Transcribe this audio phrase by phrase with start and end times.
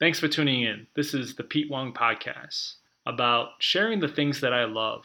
[0.00, 0.86] Thanks for tuning in.
[0.96, 5.04] This is the Pete Wong Podcast about sharing the things that I love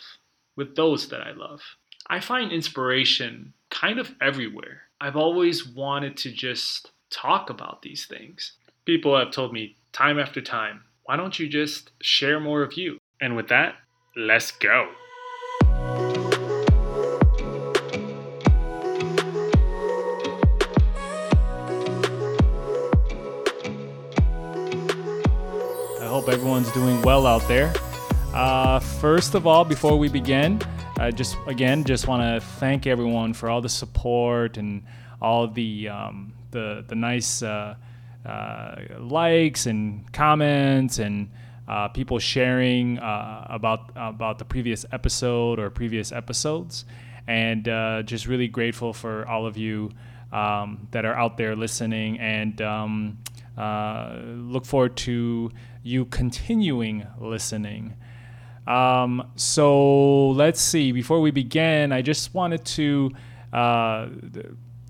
[0.56, 1.60] with those that I love.
[2.08, 4.84] I find inspiration kind of everywhere.
[5.02, 8.54] I've always wanted to just talk about these things.
[8.86, 12.98] People have told me time after time, why don't you just share more of you?
[13.20, 13.76] And with that,
[14.16, 14.88] let's go.
[26.26, 27.72] Hope everyone's doing well out there.
[28.34, 30.60] Uh, first of all, before we begin,
[30.98, 34.84] I just again just want to thank everyone for all the support and
[35.22, 37.76] all the um, the the nice uh,
[38.26, 41.30] uh, likes and comments and
[41.68, 46.86] uh, people sharing uh, about about the previous episode or previous episodes,
[47.28, 49.92] and uh, just really grateful for all of you
[50.32, 52.64] um, that are out there listening and.
[52.64, 53.20] Um,
[53.58, 55.52] uh, look forward to
[55.84, 57.94] you continuing listening.
[58.68, 60.92] Um, so let's see.
[60.92, 63.12] Before we begin, I just wanted to
[63.54, 64.08] uh,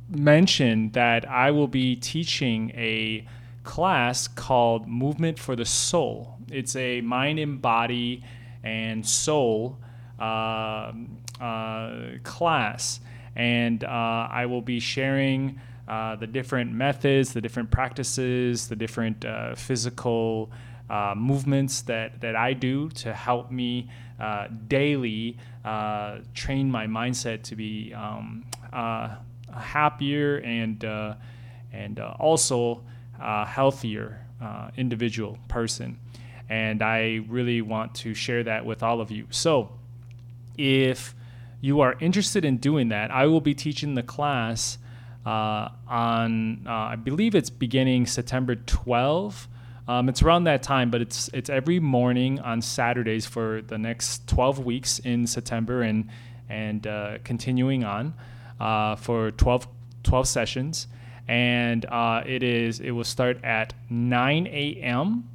[0.10, 3.28] mention that I will be teaching a
[3.64, 6.38] class called Movement for the Soul.
[6.50, 8.24] It's a mind and body
[8.64, 9.78] and soul
[10.20, 10.94] uh,
[11.42, 11.92] uh,
[12.24, 13.00] class,
[13.36, 13.88] and uh,
[14.32, 15.60] I will be sharing.
[15.88, 20.52] Uh, the different methods, the different practices, the different uh, physical
[20.90, 27.44] uh, movements that, that I do to help me uh, daily uh, train my mindset
[27.44, 29.18] to be um, a
[29.54, 30.84] happier and,
[31.72, 32.82] and also
[33.20, 34.26] healthier
[34.78, 36.00] individual person.
[36.50, 39.28] And I really want to share that with all of you.
[39.30, 39.72] So
[40.58, 41.16] if
[41.62, 44.78] you are interested in doing that, I will be teaching the class
[45.26, 49.48] uh, on uh, I believe it's beginning September 12.
[49.88, 54.28] Um, it's around that time, but it's it's every morning on Saturdays for the next
[54.28, 56.10] 12 weeks in September and
[56.48, 58.14] and uh, continuing on
[58.60, 59.68] uh, for 12
[60.04, 60.88] 12 sessions.
[61.28, 65.30] And uh, it is it will start at 9 a.m.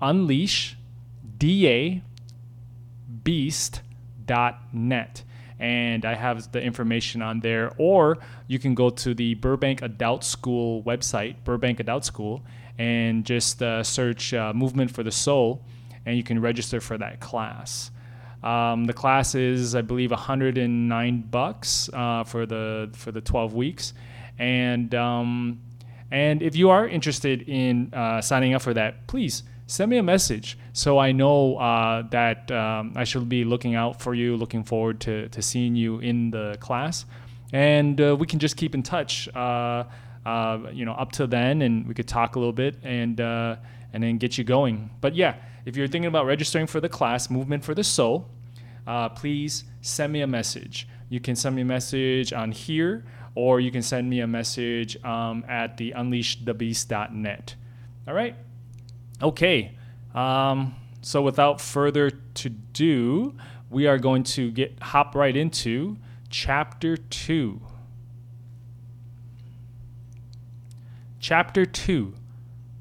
[0.00, 0.76] unleash,
[1.38, 2.02] D-A,
[3.24, 3.82] beast.net
[5.58, 7.72] and I have the information on there.
[7.78, 12.42] Or you can go to the Burbank Adult School website, Burbank Adult School,
[12.78, 15.64] and just uh, search uh, Movement for the Soul,
[16.06, 17.90] and you can register for that class.
[18.42, 23.94] Um, the class is, I believe, 109 bucks uh, for the for the 12 weeks,
[24.38, 25.60] and um,
[26.10, 30.02] and if you are interested in uh, signing up for that, please send me a
[30.02, 34.64] message so I know uh, that um, I should be looking out for you, looking
[34.64, 37.04] forward to, to seeing you in the class.
[37.52, 39.84] And uh, we can just keep in touch, uh,
[40.24, 43.56] uh you know, up to then, and we could talk a little bit and, uh,
[43.92, 44.90] and then get you going.
[45.02, 45.36] But yeah,
[45.66, 48.26] if you're thinking about registering for the class, Movement for the Soul,
[48.86, 50.88] uh, please send me a message.
[51.10, 53.04] You can send me a message on here,
[53.34, 57.54] or you can send me a message um, at the unleashthebeast.net.
[58.06, 58.34] All right?
[59.20, 59.72] Okay,
[60.14, 63.34] um, so without further to do,
[63.70, 65.96] we are going to get hop right into
[66.30, 67.60] chapter two.
[71.20, 72.14] Chapter two,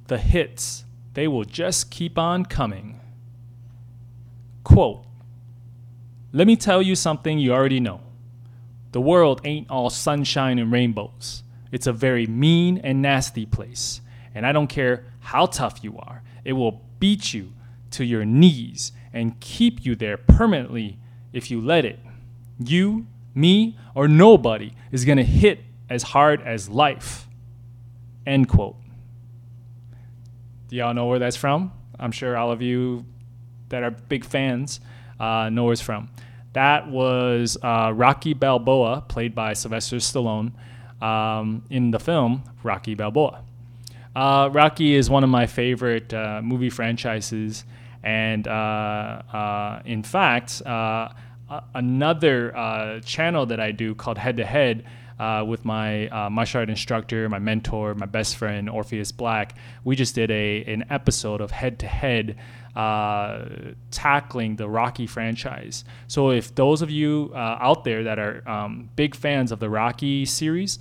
[0.07, 0.83] the hits.
[1.13, 2.99] They will just keep on coming.
[4.63, 5.03] Quote
[6.31, 8.01] Let me tell you something you already know.
[8.91, 11.43] The world ain't all sunshine and rainbows.
[11.71, 14.01] It's a very mean and nasty place.
[14.35, 16.23] And I don't care how tough you are.
[16.43, 17.53] It will beat you
[17.91, 20.97] to your knees and keep you there permanently
[21.33, 21.99] if you let it.
[22.59, 27.27] You, me, or nobody is going to hit as hard as life.
[28.25, 28.75] End quote.
[30.67, 31.71] Do y'all know where that's from?
[31.99, 33.05] I'm sure all of you
[33.69, 34.79] that are big fans
[35.19, 36.09] uh, know where it's from.
[36.53, 40.51] That was uh, Rocky Balboa, played by Sylvester Stallone,
[41.01, 43.43] um, in the film Rocky Balboa.
[44.17, 47.63] Uh, Rocky is one of my favorite uh, movie franchises,
[48.01, 51.09] and uh, uh in fact, uh,
[51.75, 54.85] another uh, channel that I do called Head to Head,
[55.45, 59.55] with my martial art instructor, my mentor, my best friend Orpheus Black.
[59.83, 62.37] We just did a an episode of head to head.
[63.91, 65.85] tackling the Rocky franchise.
[66.07, 70.25] So, if those of you out there that are um, big fans of the Rocky
[70.25, 70.79] series,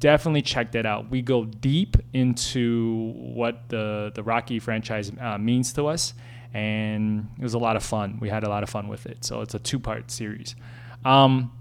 [0.00, 1.10] definitely check that out.
[1.10, 6.14] We go deep into what the the Rocky franchise uh, means to us,
[6.52, 8.18] and it was a lot of fun.
[8.20, 9.24] We had a lot of fun with it.
[9.24, 10.56] So it's a two part series.
[11.04, 11.52] Um,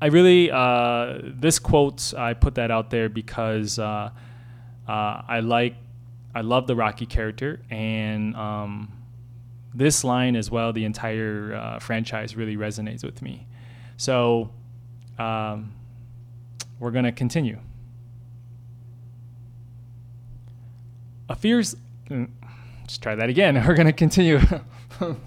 [0.00, 4.10] I really uh, this quote I put that out there because uh,
[4.88, 5.76] uh, I like
[6.34, 8.92] I love the Rocky character and um,
[9.74, 10.72] this line as well.
[10.72, 13.46] The entire uh, franchise really resonates with me.
[13.98, 14.50] So
[15.18, 15.74] um,
[16.82, 17.60] we're gonna continue.
[21.28, 21.76] A fierce.
[22.10, 22.28] Mm,
[22.80, 23.54] let's try that again.
[23.66, 24.40] We're gonna continue.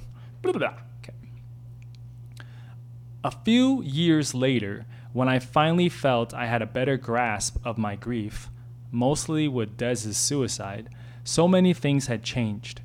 [3.23, 7.95] A few years later, when I finally felt I had a better grasp of my
[7.95, 8.49] grief,
[8.91, 10.89] mostly with Dez's suicide,
[11.23, 12.81] so many things had changed.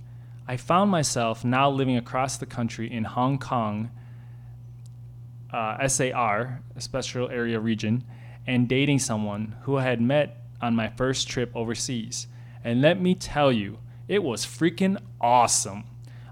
[0.46, 3.90] I found myself now living across the country in Hong Kong,
[5.52, 8.04] uh, SAR, a special area region,
[8.46, 12.26] and dating someone who I had met on my first trip overseas.
[12.64, 13.78] And let me tell you,
[14.08, 15.84] it was freaking awesome.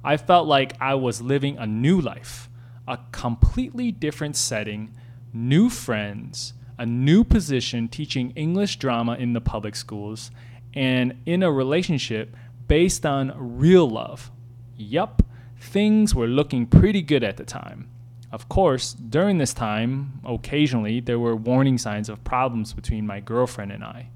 [0.04, 2.48] I felt like I was living a new life
[2.88, 4.90] a completely different setting,
[5.32, 10.30] new friends, a new position teaching English drama in the public schools,
[10.72, 12.34] and in a relationship
[12.66, 14.30] based on real love.
[14.76, 15.22] Yup,
[15.60, 17.90] things were looking pretty good at the time.
[18.30, 23.72] Of course, during this time, occasionally there were warning signs of problems between my girlfriend
[23.72, 24.10] and I.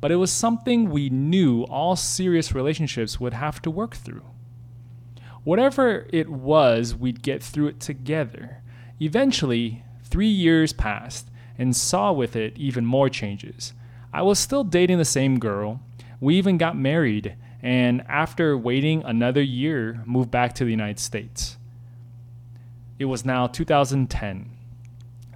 [0.00, 4.24] But it was something we knew all serious relationships would have to work through.
[5.44, 8.62] Whatever it was, we'd get through it together.
[9.00, 13.74] Eventually, three years passed and saw with it even more changes.
[14.12, 15.80] I was still dating the same girl.
[16.18, 21.58] We even got married, and after waiting another year, moved back to the United States.
[23.00, 24.48] It was now 2010.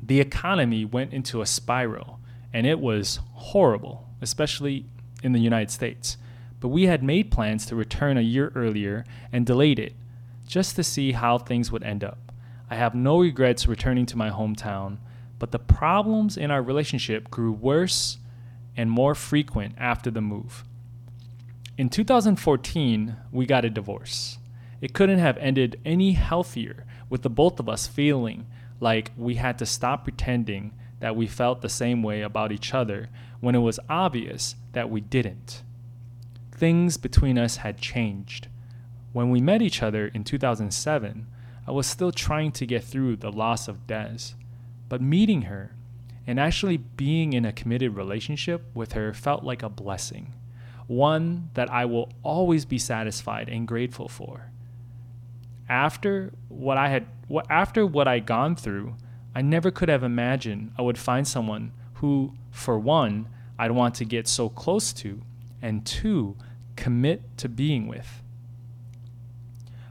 [0.01, 2.21] The economy went into a spiral,
[2.53, 4.87] and it was horrible, especially
[5.25, 6.17] in the United States
[6.65, 9.93] but we had made plans to return a year earlier and delayed it,
[10.47, 12.33] just to see how things would end up.
[12.71, 14.97] I have no regrets returning to my hometown,
[15.39, 18.17] but the problems in our relationship grew worse
[18.79, 20.65] and more frequent after the move.
[21.77, 24.39] In 2014, we got a divorce.
[24.85, 28.47] It couldn't have ended any healthier, with the both of us feeling
[28.79, 33.09] like we had to stop pretending that we felt the same way about each other
[33.41, 35.63] when it was obvious that we didn't
[36.55, 38.49] things between us had changed.
[39.13, 41.27] When we met each other in 2007,
[41.67, 44.35] I was still trying to get through the loss of Des.
[44.89, 45.75] But meeting her
[46.27, 50.33] and actually being in a committed relationship with her felt like a blessing,
[50.87, 54.51] one that I will always be satisfied and grateful for.
[55.69, 57.07] After what I had
[57.49, 58.97] after what I'd gone through,
[59.35, 63.29] I never could have imagined I would find someone who, for one,
[63.59, 65.23] I'd want to get so close to
[65.63, 66.37] and two,
[66.77, 68.23] commit to being with.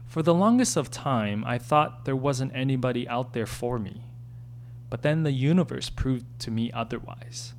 [0.06, 4.02] For the longest of time, I thought there wasn't anybody out there for me.
[4.88, 7.54] But then the universe proved to me otherwise.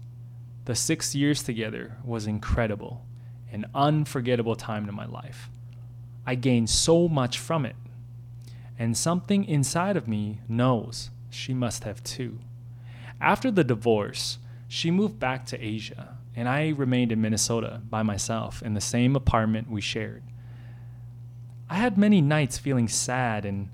[0.64, 3.06] The six years together was incredible,
[3.52, 5.50] an unforgettable time in my life.
[6.26, 7.76] I gained so much from it.
[8.78, 12.40] And something inside of me knows she must have too.
[13.22, 18.62] After the divorce, she moved back to Asia and I remained in Minnesota by myself
[18.62, 20.24] in the same apartment we shared.
[21.70, 23.70] I had many nights feeling sad and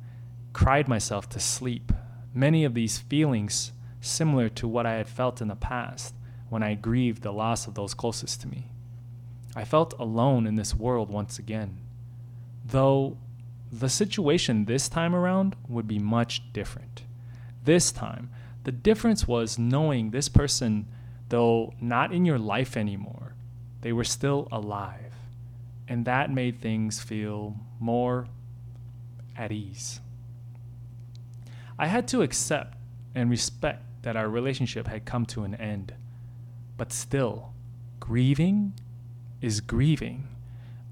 [0.53, 1.91] cried myself to sleep,
[2.34, 6.13] many of these feelings similar to what I had felt in the past
[6.50, 8.67] when I grieved the loss of those closest to me.
[9.55, 11.79] I felt alone in this world once again,
[12.65, 13.17] though
[13.72, 17.04] the situation this time around would be much different.
[17.63, 18.30] This time,
[18.63, 20.88] the difference was knowing this person
[21.32, 23.34] though not in your life anymore,
[23.82, 25.16] they were still alive.
[25.88, 28.28] And that made things feel more
[29.36, 30.01] at ease.
[31.80, 32.78] I had to accept
[33.16, 35.94] and respect that our relationship had come to an end.
[36.78, 37.54] But still,
[38.00, 38.74] grieving
[39.42, 40.28] is grieving.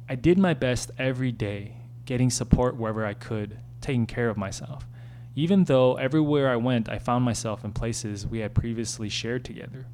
[0.07, 1.75] I did my best every day,
[2.09, 4.87] getting support wherever I could, taking care of myself.
[5.35, 9.85] Even though everywhere I went, I found myself in places we had previously shared together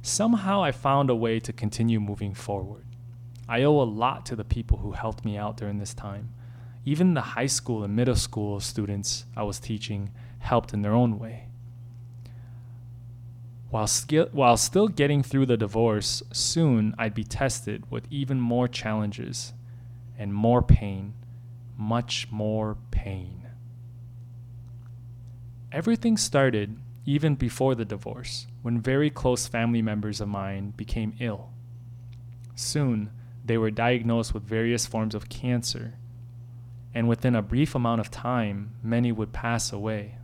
[0.00, 2.84] somehow I found a way to continue moving forward.
[3.48, 6.32] I owe a lot to the people who helped me out during this time.
[6.84, 11.18] Even the high school and middle school students I was teaching helped in their own
[11.18, 11.48] way.
[13.70, 18.68] While, ski- while still getting through the divorce, soon I'd be tested with even more
[18.68, 19.52] challenges
[20.16, 21.14] and more pain,
[21.76, 23.48] much more pain.
[25.72, 31.50] Everything started even before the divorce, when very close family members of mine became ill.
[32.56, 33.10] Soon,
[33.44, 35.94] they were diagnosed with various forms of cancer,
[36.92, 40.16] and within a brief amount of time, many would pass away.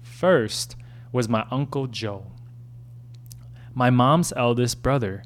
[0.00, 0.76] First
[1.12, 2.32] was my Uncle Joe,
[3.74, 5.22] my mom's eldest brother,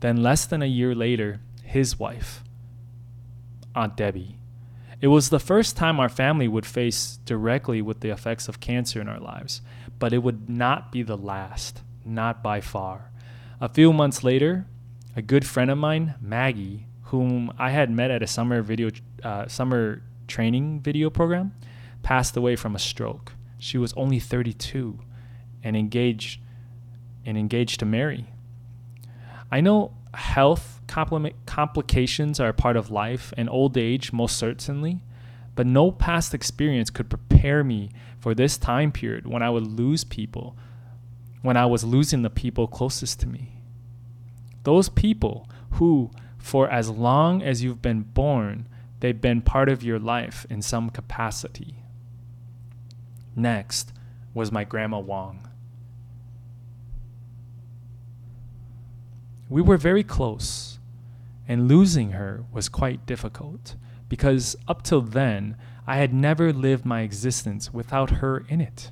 [0.00, 2.44] then less than a year later, his wife,
[3.74, 4.38] Aunt Debbie.
[5.00, 9.00] It was the first time our family would face directly with the effects of cancer
[9.00, 9.60] in our lives,
[9.98, 13.10] but it would not be the last, not by far.
[13.60, 14.66] A few months later,
[15.14, 18.90] a good friend of mine, Maggie, whom I had met at a summer video
[19.22, 21.54] uh, summer training video program,
[22.02, 23.32] passed away from a stroke.
[23.58, 24.98] She was only 32
[25.62, 26.40] and engaged
[27.24, 28.26] and engaged to marry.
[29.50, 35.02] I know health complications are a part of life and old age most certainly,
[35.54, 40.04] but no past experience could prepare me for this time period when I would lose
[40.04, 40.56] people,
[41.42, 43.52] when I was losing the people closest to me.
[44.64, 48.68] Those people who, for as long as you've been born,
[49.00, 51.76] they've been part of your life in some capacity.
[53.34, 53.92] Next
[54.34, 55.48] was my grandma Wong.
[59.48, 60.75] We were very close,
[61.48, 63.76] and losing her was quite difficult
[64.08, 68.90] because up till then I had never lived my existence without her in it.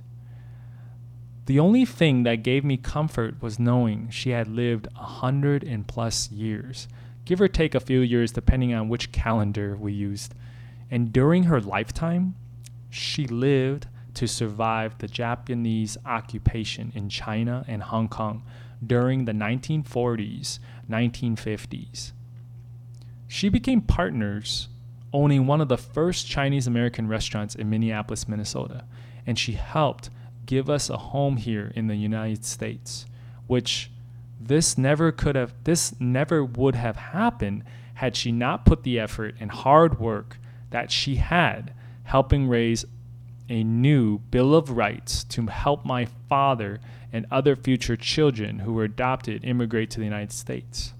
[1.46, 5.86] The only thing that gave me comfort was knowing she had lived a hundred and
[5.86, 6.88] plus years,
[7.26, 10.34] give or take a few years depending on which calendar we used.
[10.90, 12.34] And during her lifetime,
[12.88, 18.42] she lived to survive the Japanese occupation in China and Hong Kong
[18.86, 22.12] during the 1940s, 1950s.
[23.28, 24.68] She became partners
[25.12, 28.84] owning one of the first Chinese American restaurants in Minneapolis, Minnesota,
[29.26, 30.10] and she helped
[30.46, 33.06] give us a home here in the United States,
[33.46, 33.90] which
[34.40, 37.64] this never could have this never would have happened
[37.94, 40.38] had she not put the effort and hard work
[40.70, 42.84] that she had helping raise
[43.48, 46.80] a new Bill of Rights to help my father
[47.12, 50.92] and other future children who were adopted immigrate to the United States.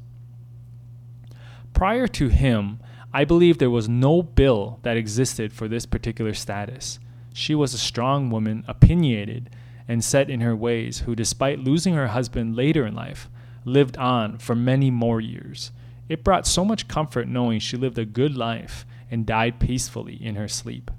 [1.75, 2.79] Prior to him,
[3.13, 6.99] I believe there was no bill that existed for this particular status.
[7.33, 9.51] She was a strong woman, opinionated,
[9.87, 13.29] and set in her ways, who, despite losing her husband later in life,
[13.65, 15.73] lived on for many more years.
[16.09, 20.37] It brought so much comfort knowing she lived a good life and died peacefully in
[20.37, 20.91] her sleep.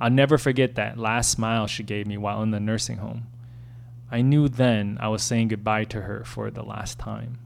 [0.00, 3.26] I'll never forget that last smile she gave me while in the nursing home.
[4.10, 7.38] I knew then I was saying goodbye to her for the last time.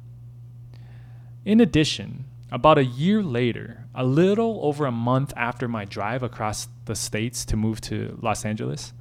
[1.45, 6.69] In addition, about a year later, a little over a month after my drive across
[6.85, 8.93] the states to move to Los Angeles,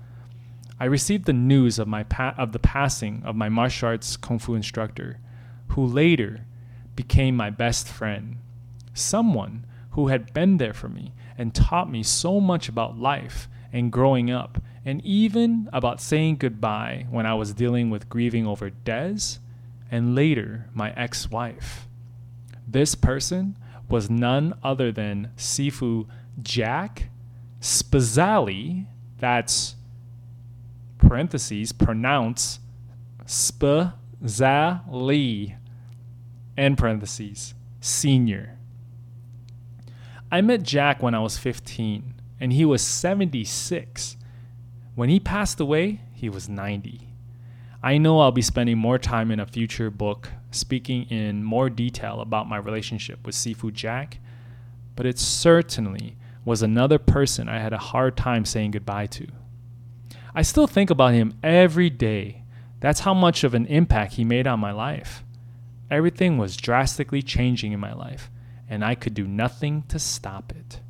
[0.79, 4.39] I received the news of my pa- of the passing of my martial arts kung
[4.39, 5.19] fu instructor,
[5.69, 6.45] who later
[6.95, 8.37] became my best friend,
[8.93, 13.91] someone who had been there for me and taught me so much about life and
[13.91, 19.39] growing up, and even about saying goodbye when I was dealing with grieving over Des
[19.91, 21.87] and later my ex-wife.
[22.67, 23.57] This person
[23.89, 26.07] was none other than Sifu
[26.41, 27.09] Jack
[27.61, 28.87] Spazzali.
[29.19, 29.75] That's
[30.97, 32.59] parentheses, pronounce
[33.25, 33.95] Spazzali,
[36.57, 38.57] end parentheses, senior.
[40.31, 44.17] I met Jack when I was 15, and he was 76.
[44.95, 47.14] When he passed away, he was 90.
[47.85, 52.19] I know I'll be spending more time in a future book speaking in more detail
[52.19, 54.17] about my relationship with Sifu Jack,
[54.95, 59.27] but it certainly was another person I had a hard time saying goodbye to.
[60.33, 62.41] I still think about him every day.
[62.79, 65.23] That's how much of an impact he made on my life.
[65.91, 68.31] Everything was drastically changing in my life,
[68.67, 70.81] and I could do nothing to stop it.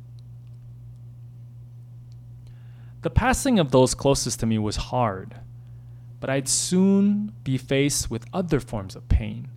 [3.02, 5.40] The passing of those closest to me was hard
[6.20, 9.48] but I'd soon be faced with other forms of pain,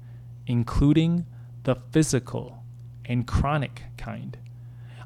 [0.48, 1.26] including
[1.64, 2.64] the physical
[3.06, 4.38] and chronic kind.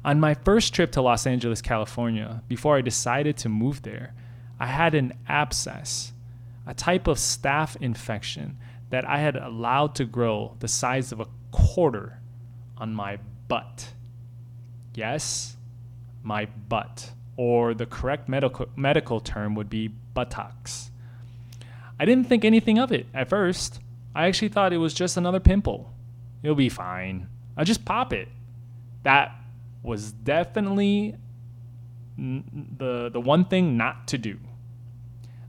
[0.04, 4.14] On my first trip to Los Angeles, California, before I decided to move there,
[4.60, 6.12] I had an abscess,
[6.66, 8.58] a type of staph infection
[8.90, 12.20] that I had allowed to grow the size of a quarter
[12.76, 13.18] on my
[13.48, 13.94] butt.
[14.94, 15.56] Yes,
[16.22, 20.90] my butt, or the correct medical, medical term would be buttocks.
[21.98, 23.80] I didn't think anything of it at first.
[24.14, 25.92] I actually thought it was just another pimple.
[26.42, 27.28] It'll be fine.
[27.56, 28.28] I'll just pop it.
[29.02, 29.32] That
[29.82, 31.16] was definitely
[32.16, 34.38] the the one thing not to do.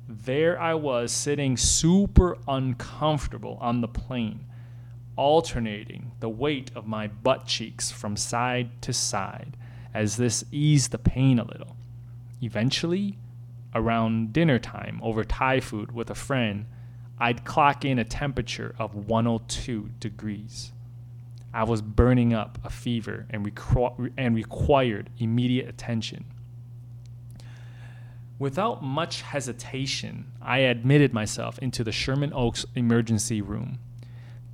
[0.08, 4.46] There I was sitting super uncomfortable on the plane,
[5.16, 9.58] alternating the weight of my butt cheeks from side to side
[9.94, 11.76] as this eased the pain a little.
[12.42, 13.18] Eventually,
[13.76, 16.66] around dinner time over Thai food with a friend,
[17.20, 20.72] I'd clock in a temperature of 102 degrees.
[21.54, 26.26] I was burning up a fever and, requ- and required immediate attention.
[28.38, 33.80] Without much hesitation, I admitted myself into the Sherman Oaks emergency room.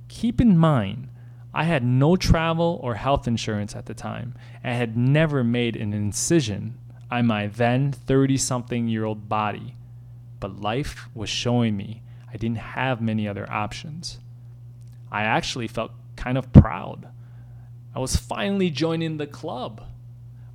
[0.06, 1.08] Keep in mind,
[1.52, 5.92] I had no travel or health insurance at the time and had never made an
[5.92, 6.78] incision
[7.12, 9.76] on my then 30 something year old body.
[10.40, 12.02] But life was showing me
[12.32, 14.18] I didn't have many other options.
[15.10, 17.08] I actually felt kind of proud.
[17.94, 19.84] I was finally joining the club.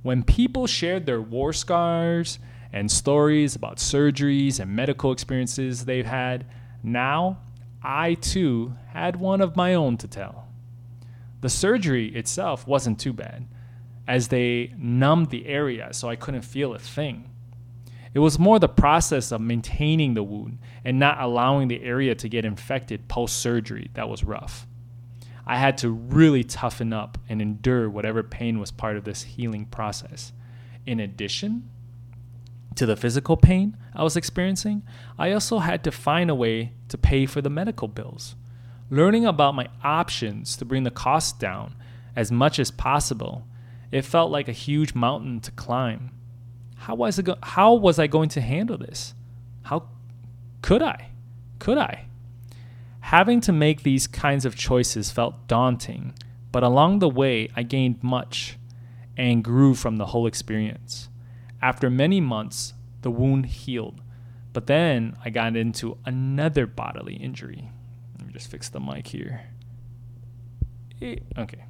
[0.02, 2.40] When people shared their war scars
[2.72, 6.44] and stories about surgeries and medical experiences they've had,
[6.82, 7.38] now
[7.84, 10.48] I too had one of my own to tell.
[11.40, 13.46] The surgery itself wasn't too bad,
[14.08, 17.30] as they numbed the area so I couldn't feel a thing.
[18.14, 22.28] It was more the process of maintaining the wound and not allowing the area to
[22.28, 24.66] get infected post surgery that was rough.
[25.46, 29.66] I had to really toughen up and endure whatever pain was part of this healing
[29.66, 30.32] process.
[30.86, 31.68] In addition
[32.76, 34.82] to the physical pain I was experiencing,
[35.18, 38.36] I also had to find a way to pay for the medical bills.
[38.88, 41.74] Learning about my options to bring the cost down
[42.16, 43.46] as much as possible,
[43.90, 46.10] it felt like a huge mountain to climb.
[46.76, 49.14] How was, I go- how was I going to handle this?
[49.62, 49.88] How
[50.62, 51.10] could I?
[51.58, 52.06] Could I?
[53.00, 56.14] Having to make these kinds of choices felt daunting,
[56.52, 58.58] but along the way, I gained much
[59.16, 61.08] and grew from the whole experience.
[61.60, 64.00] After many months, the wound healed,
[64.52, 67.70] but then I got into another bodily injury.
[68.18, 69.46] Let me just fix the mic here.
[71.02, 71.64] Okay.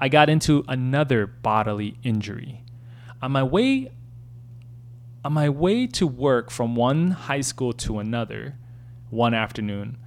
[0.00, 2.64] I got into another bodily injury.
[3.20, 3.90] On my way
[5.22, 8.56] on my way to work from one high school to another,
[9.10, 9.98] one afternoon,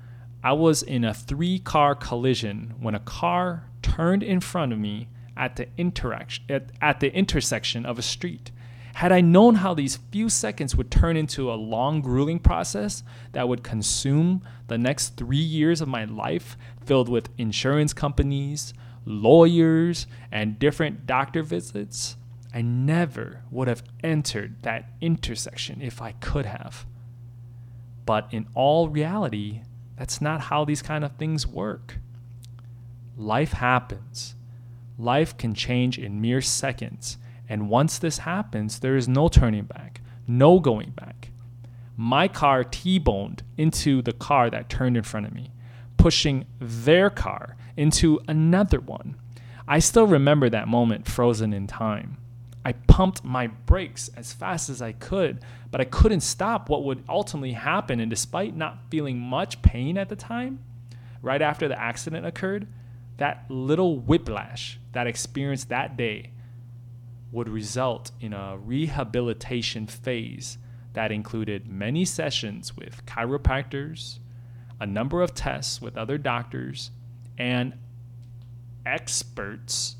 [0.43, 5.09] I was in a three car collision when a car turned in front of me
[5.37, 8.51] at the, interaction, at, at the intersection of a street.
[8.95, 13.47] Had I known how these few seconds would turn into a long, grueling process that
[13.47, 18.73] would consume the next three years of my life, filled with insurance companies,
[19.05, 22.17] lawyers, and different doctor visits,
[22.53, 26.85] I never would have entered that intersection if I could have.
[28.05, 29.61] But in all reality,
[29.97, 31.97] that's not how these kind of things work.
[33.17, 34.35] Life happens.
[34.97, 37.17] Life can change in mere seconds.
[37.49, 41.31] And once this happens, there is no turning back, no going back.
[41.95, 45.51] My car T boned into the car that turned in front of me,
[45.97, 49.15] pushing their car into another one.
[49.67, 52.17] I still remember that moment frozen in time.
[52.65, 57.03] I pumped my brakes as fast as I could, but I couldn't stop what would
[57.09, 57.99] ultimately happen.
[57.99, 60.59] And despite not feeling much pain at the time,
[61.21, 62.67] right after the accident occurred,
[63.17, 66.31] that little whiplash that experienced that day
[67.31, 70.57] would result in a rehabilitation phase
[70.93, 74.19] that included many sessions with chiropractors,
[74.79, 76.91] a number of tests with other doctors,
[77.37, 77.73] and
[78.85, 79.95] experts,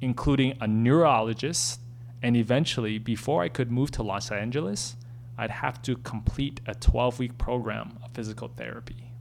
[0.00, 1.80] including a neurologist
[2.22, 4.96] and eventually, before I could move to Los Angeles,
[5.38, 9.12] I'd have to complete a 12 week program of physical therapy.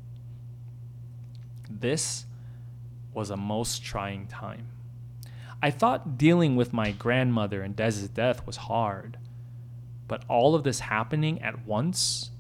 [1.70, 2.26] This
[3.14, 4.70] was a most trying time.
[5.62, 9.18] I thought dealing with my grandmother and Dez's death was hard,
[10.08, 12.32] but all of this happening at once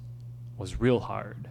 [0.57, 1.49] was real hard.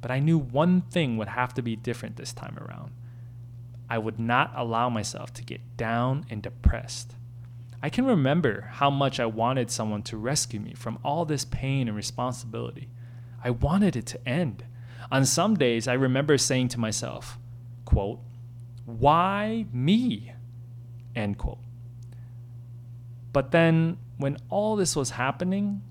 [0.00, 2.92] But I knew one thing would have to be different this time around.
[3.88, 7.14] I would not allow myself to get down and depressed.
[7.82, 11.88] I can remember how much I wanted someone to rescue me from all this pain
[11.88, 12.88] and responsibility.
[13.42, 14.64] I wanted it to end.
[15.10, 17.38] On some days, I remember saying to myself,
[17.84, 18.20] quote,
[18.84, 20.32] why me?
[21.16, 21.58] End quote.
[23.32, 25.82] But then, when all this was happening,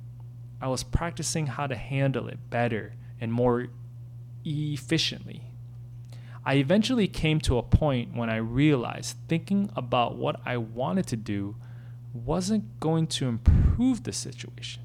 [0.61, 3.67] I was practicing how to handle it better and more
[4.45, 5.43] efficiently.
[6.45, 11.15] I eventually came to a point when I realized thinking about what I wanted to
[11.17, 11.55] do
[12.13, 14.83] wasn't going to improve the situation.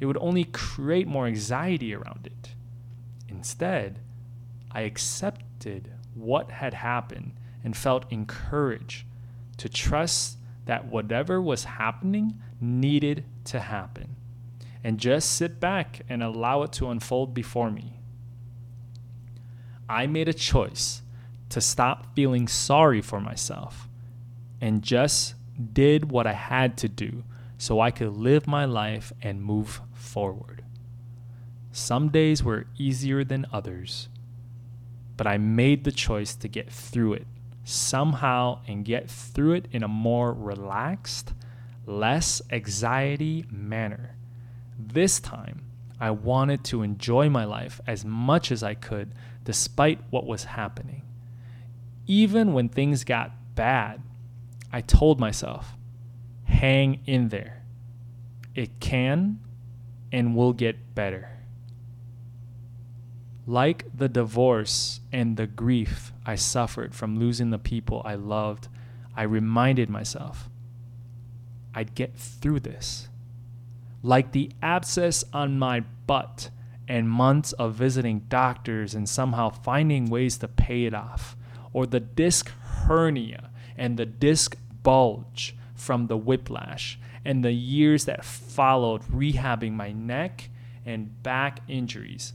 [0.00, 2.54] it would only create more anxiety around it.
[3.28, 4.00] Instead,
[4.72, 9.04] I accepted what had happened and felt encouraged
[9.58, 14.16] to trust that whatever was happening needed to happen
[14.82, 17.99] and just sit back and allow it to unfold before me.
[19.90, 21.02] I made a choice
[21.48, 23.88] to stop feeling sorry for myself
[24.60, 25.34] and just
[25.72, 27.24] did what I had to do
[27.58, 30.62] so I could live my life and move forward.
[31.72, 34.08] Some days were easier than others,
[35.16, 37.26] but I made the choice to get through it
[37.64, 41.32] somehow and get through it in a more relaxed,
[41.84, 44.14] less anxiety manner.
[44.78, 45.62] This time,
[46.00, 51.02] I wanted to enjoy my life as much as I could despite what was happening.
[52.06, 54.02] Even when things got bad,
[54.72, 55.76] I told myself,
[56.44, 57.62] hang in there.
[58.54, 59.40] It can
[60.10, 61.36] and will get better.
[63.46, 68.68] Like the divorce and the grief I suffered from losing the people I loved,
[69.14, 70.48] I reminded myself
[71.74, 73.09] I'd get through this.
[74.02, 76.50] Like the abscess on my butt
[76.88, 81.36] and months of visiting doctors and somehow finding ways to pay it off,
[81.72, 88.24] or the disc hernia and the disc bulge from the whiplash, and the years that
[88.24, 90.48] followed rehabbing my neck
[90.84, 92.32] and back injuries.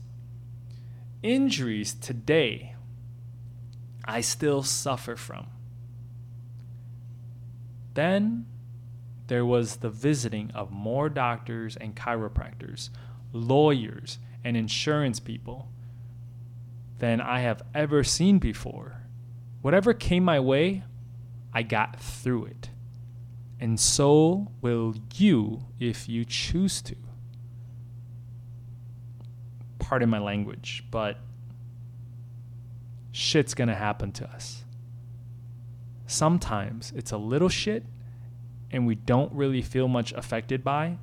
[1.22, 2.74] Injuries today
[4.04, 5.48] I still suffer from.
[7.94, 8.46] Then
[9.26, 12.90] there was the visiting of more doctors and chiropractors,
[13.32, 15.68] lawyers, and insurance people
[16.98, 19.02] than I have ever seen before.
[19.62, 20.84] Whatever came my way,
[21.52, 22.70] I got through it.
[23.58, 26.96] And so will you if you choose to.
[29.78, 31.18] Pardon my language, but
[33.12, 34.64] shit's gonna happen to us.
[36.06, 37.84] Sometimes it's a little shit
[38.70, 40.98] and we don't really feel much affected by.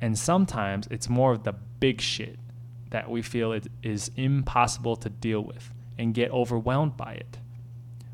[0.00, 2.38] And sometimes it's more of the big shit
[2.90, 7.38] that we feel it is impossible to deal with and get overwhelmed by it.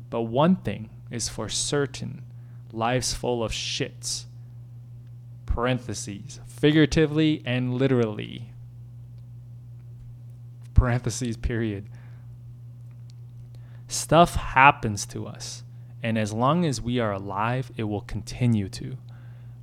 [0.09, 2.23] But one thing is for certain
[2.71, 4.25] life's full of shits.
[5.45, 8.51] Parentheses, figuratively and literally.
[10.73, 11.87] Parentheses, period.
[13.87, 15.63] Stuff happens to us,
[16.03, 18.97] and as long as we are alive, it will continue to.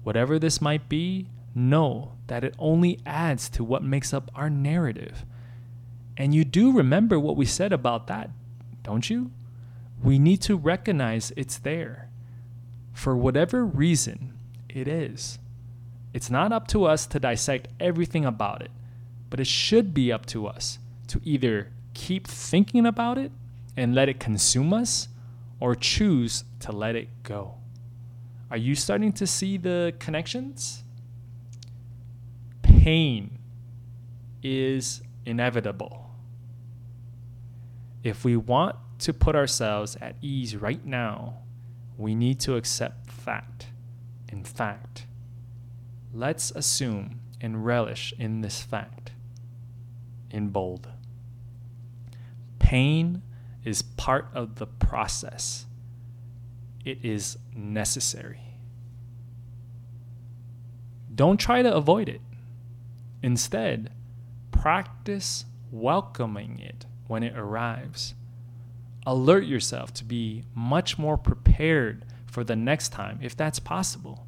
[0.03, 5.25] Whatever this might be, know that it only adds to what makes up our narrative.
[6.17, 8.31] And you do remember what we said about that,
[8.83, 9.31] don't you?
[10.05, 12.11] we need to recognize it's there.
[12.93, 14.35] For whatever reason,
[14.69, 15.39] it is.
[16.13, 18.71] It's not up to us to dissect everything about it,
[19.31, 23.33] but it should be up to us to either keep thinking about it
[23.77, 25.09] and let it consume us
[25.61, 27.55] or choose to let it go.
[28.51, 30.85] Are you starting to see the connections?
[32.63, 33.39] Pain
[34.43, 36.11] is inevitable.
[38.03, 41.39] If we want to put ourselves at ease right now,
[41.97, 43.69] we need to accept fact.
[44.29, 45.07] In fact,
[46.13, 49.13] let's assume and relish in this fact.
[50.31, 50.89] In bold,
[52.59, 53.23] pain
[53.65, 55.67] is part of the process,
[56.85, 58.41] it is necessary.
[61.15, 62.21] Don't try to avoid it.
[63.23, 63.91] Instead,
[64.51, 68.15] practice welcoming it when it arrives
[69.07, 74.27] alert yourself to be much more prepared for the next time if that's possible.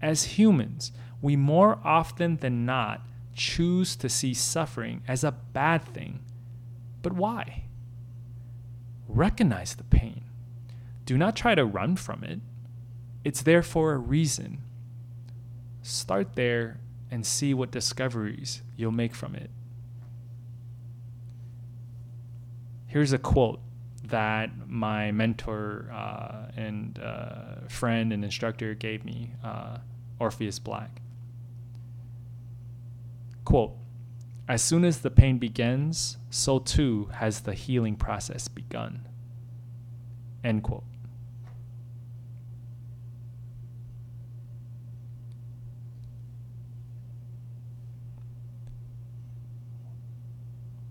[0.00, 3.02] As humans, we more often than not
[3.34, 6.20] choose to see suffering as a bad thing.
[7.02, 7.64] But why?
[9.08, 10.24] Recognize the pain.
[11.04, 12.40] Do not try to run from it.
[13.24, 14.62] It's there for a reason.
[15.82, 19.50] Start there and see what discoveries you'll make from it.
[22.86, 23.60] Here's a quote
[24.04, 29.78] that my mentor uh, and uh, friend and instructor gave me, uh,
[30.18, 31.00] Orpheus Black.
[33.44, 33.74] Quote,
[34.48, 39.06] as soon as the pain begins, so too has the healing process begun.
[40.42, 40.84] End quote.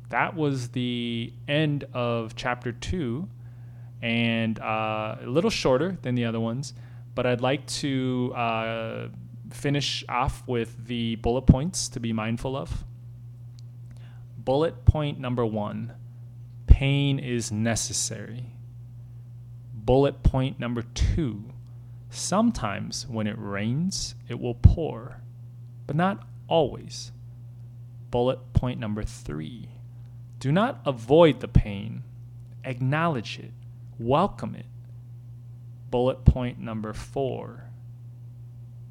[0.09, 3.27] that was the end of chapter two,
[4.01, 6.73] and uh, a little shorter than the other ones.
[7.15, 9.07] But I'd like to uh,
[9.51, 12.83] finish off with the bullet points to be mindful of.
[14.47, 15.91] Bullet point number one
[16.67, 18.45] pain is necessary.
[19.73, 21.51] Bullet point number two
[22.09, 25.19] sometimes when it rains, it will pour,
[25.85, 27.11] but not always.
[28.09, 29.67] Bullet point number three
[30.39, 32.03] do not avoid the pain,
[32.63, 33.51] acknowledge it,
[33.99, 34.67] welcome it.
[35.91, 37.65] Bullet point number four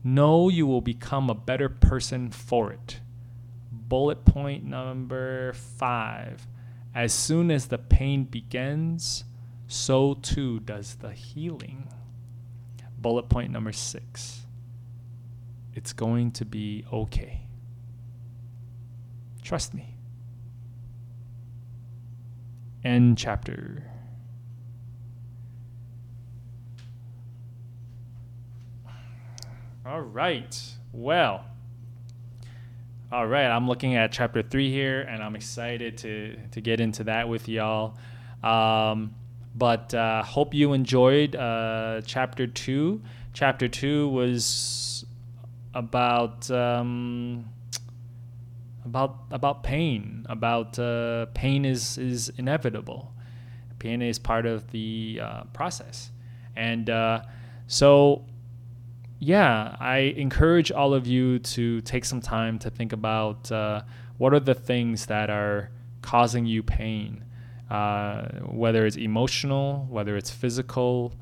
[0.05, 3.01] know you will become a better person for it.
[3.89, 6.47] Bullet point number five
[6.95, 9.25] as soon as the pain begins,
[9.67, 11.89] so too does the healing.
[12.99, 14.47] Bullet point number six
[15.77, 17.43] it's going to be okay.
[19.43, 19.95] Trust me.
[22.83, 23.85] End chapter.
[29.85, 30.59] All right.
[30.93, 31.45] Well,
[33.13, 33.47] all right.
[33.47, 37.49] I'm looking at chapter three here, and I'm excited to to get into that with
[37.49, 37.97] y'all.
[38.43, 39.15] Um,
[39.55, 43.03] but uh, hope you enjoyed uh, chapter two.
[43.33, 45.05] Chapter two was
[45.73, 47.49] about um,
[48.85, 50.27] about about pain.
[50.29, 53.13] About uh, pain is is inevitable.
[53.79, 56.11] Pain is part of the uh, process,
[56.57, 57.23] and uh,
[57.69, 58.25] so
[59.27, 63.83] yeah, I encourage all of you to take some time to think about uh,
[64.19, 67.25] what are the things that are causing you pain,
[67.69, 71.13] uh, whether it's emotional, whether it's physical,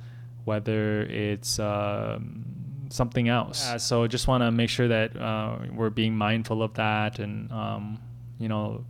[0.45, 2.45] whether it's um,
[2.91, 3.67] something else.
[3.71, 7.51] Uh, so just want to make sure that uh, we're being mindful of that, and
[7.51, 7.99] um,
[8.39, 8.85] you know,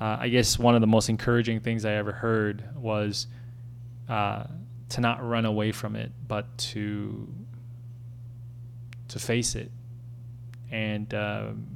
[0.00, 3.26] uh, I guess one of the most encouraging things I ever heard was
[4.08, 4.44] uh,
[4.90, 7.26] to not run away from it, but to
[9.12, 9.70] to face it.
[10.70, 11.66] And um,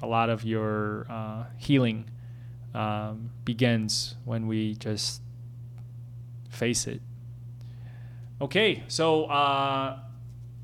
[0.00, 2.08] a lot of your uh, healing
[2.74, 5.20] um, begins when we just
[6.50, 7.00] face it.
[8.40, 9.98] Okay, so uh,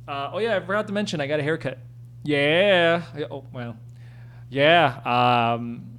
[0.06, 1.78] uh, oh yeah, I forgot to mention I got a haircut.
[2.24, 3.02] Yeah.
[3.30, 3.76] Oh well.
[4.50, 5.00] Yeah.
[5.04, 5.98] Um,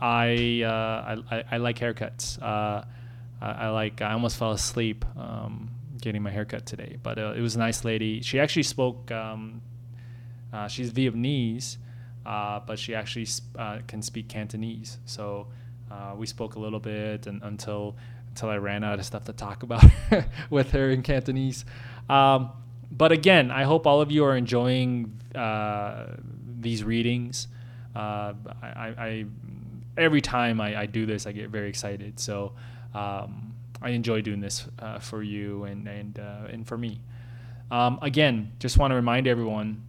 [0.00, 2.40] I, uh, I, I like haircuts.
[2.42, 2.84] Uh,
[3.40, 4.02] I, I, like.
[4.02, 5.04] I almost fell asleep.
[5.16, 5.70] Um,
[6.02, 6.98] getting my haircut today.
[7.02, 8.20] But uh, it was a nice lady.
[8.20, 9.10] She actually spoke.
[9.10, 9.62] Um,
[10.52, 11.78] uh, she's Vietnamese,
[12.26, 13.26] uh, but she actually
[13.58, 14.98] uh, can speak Cantonese.
[15.06, 15.46] So
[15.90, 17.96] uh, we spoke a little bit, and until
[18.28, 19.84] until I ran out of stuff to talk about
[20.50, 21.64] with her in Cantonese.
[22.08, 22.50] Um,
[22.90, 26.06] but again, I hope all of you are enjoying uh,
[26.60, 27.48] these readings.
[27.94, 29.24] I, I,
[29.98, 32.18] every time I, I, do this, I get very excited.
[32.20, 32.52] So.
[32.94, 33.51] Um,
[33.82, 37.00] I enjoy doing this uh, for you and and uh, and for me.
[37.70, 39.82] Um, again, just want to remind everyone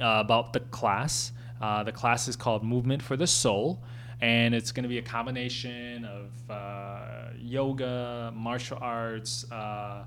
[0.00, 1.32] uh, about the class.
[1.60, 3.82] Uh, the class is called Movement for the Soul,
[4.20, 10.04] and it's going to be a combination of uh, yoga, martial arts, uh,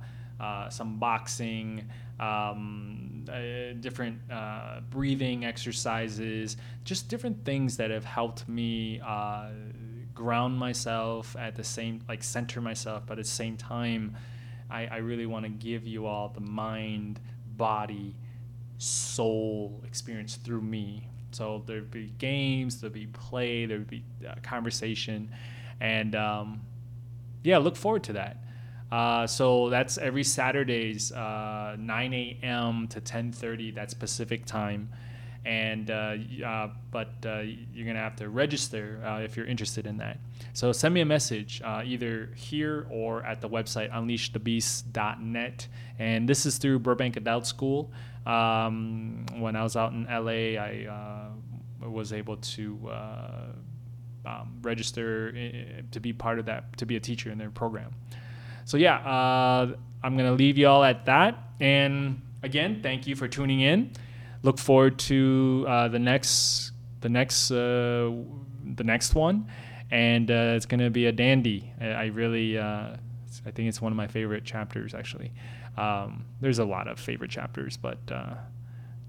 [0.70, 1.88] some boxing.
[2.20, 9.50] Um, uh, different uh, breathing exercises, just different things that have helped me uh,
[10.18, 14.16] ground myself at the same like center myself but at the same time
[14.70, 17.20] i, I really want to give you all the mind
[17.56, 18.16] body
[18.78, 21.08] soul experience through me.
[21.32, 25.30] So there'd be games there'd be play there'd be uh, conversation
[25.80, 26.62] and um,
[27.44, 28.38] yeah look forward to that.
[28.92, 34.90] Uh, so that's every saturdays uh, 9 a.m to 10.30 that's pacific time
[35.48, 37.40] and uh, uh, but uh,
[37.74, 40.20] you're gonna have to register uh, if you're interested in that.
[40.52, 45.68] So send me a message uh, either here or at the website unleashthebeast.net.
[46.00, 47.92] And this is through Burbank Adult School.
[48.26, 51.32] Um, when I was out in LA, I
[51.82, 52.92] uh, was able to
[54.26, 55.32] um, register
[55.92, 57.92] to be part of that, to be a teacher in their program.
[58.66, 58.98] So yeah,
[60.04, 61.38] I'm gonna leave you all at that.
[61.62, 63.94] And again, thank you for tuning in
[64.43, 66.71] look forward to uh, the next
[67.02, 68.12] the next uh,
[68.76, 69.47] the next one,
[69.91, 71.71] and uh, it's gonna be a dandy.
[71.80, 72.95] I, I really uh,
[73.45, 75.32] I think it's one of my favorite chapters actually.
[75.78, 78.36] Um, there's a lot of favorite chapters, but uh,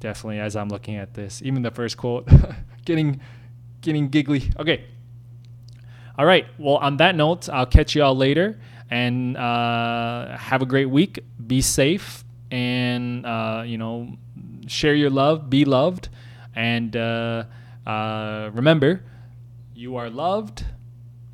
[0.00, 2.28] definitely as I'm looking at this, even the first quote,
[2.84, 3.20] getting
[3.80, 4.52] getting giggly.
[4.58, 4.84] Okay.
[6.18, 6.46] All right.
[6.58, 8.58] Well, on that note, I'll catch you all later,
[8.90, 11.20] and uh, have a great week.
[11.46, 13.24] Be safe, and
[13.68, 14.18] you know
[14.68, 16.08] share your love, be loved,
[16.54, 17.44] and uh,
[17.86, 19.02] uh, remember,
[19.74, 20.64] you are loved,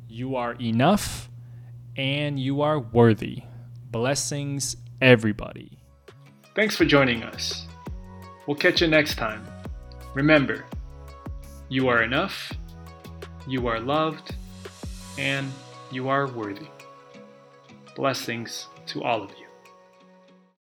[0.07, 1.29] you are enough,
[1.97, 3.43] and you are worthy.
[3.91, 5.79] Blessings, everybody.
[6.55, 7.67] Thanks for joining us.
[8.47, 9.45] We'll catch you next time.
[10.13, 10.65] Remember,
[11.69, 12.53] you are enough,
[13.47, 14.35] you are loved,
[15.17, 15.51] and
[15.91, 16.67] you are worthy.
[17.95, 19.44] Blessings to all of you.